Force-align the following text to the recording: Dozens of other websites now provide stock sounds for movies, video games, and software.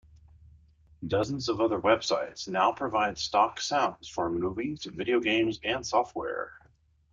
Dozens 1.05 1.47
of 1.47 1.61
other 1.61 1.79
websites 1.79 2.47
now 2.47 2.71
provide 2.71 3.19
stock 3.19 3.59
sounds 3.61 4.07
for 4.09 4.31
movies, 4.31 4.85
video 4.85 5.19
games, 5.19 5.59
and 5.63 5.85
software. 5.85 6.53